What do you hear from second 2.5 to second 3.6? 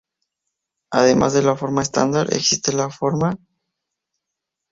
la forma 毌.